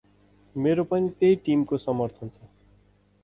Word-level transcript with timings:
मेरो 0.55 0.83
पनि 0.83 1.09
त्यहि 1.19 1.35
टिम 1.45 1.63
को 1.63 1.77
समर्थन 1.77 2.29
छ। 2.29 2.37